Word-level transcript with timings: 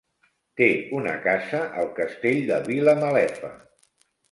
Té 0.61 0.69
una 0.99 1.13
casa 1.25 1.59
al 1.83 1.91
Castell 2.01 2.41
de 2.49 2.59
Vilamalefa. 2.73 3.55